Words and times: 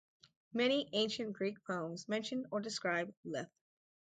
Many 0.51 0.89
ancient 0.93 1.33
Greek 1.33 1.63
poems 1.63 2.07
mention 2.07 2.47
or 2.49 2.59
describe 2.59 3.13
Lethe. 3.23 3.51